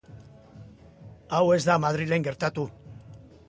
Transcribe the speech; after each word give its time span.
Hau 1.35 1.43
ez 1.57 1.61
da 1.69 1.77
Madrilen 1.85 2.29
gertatu. 2.31 2.69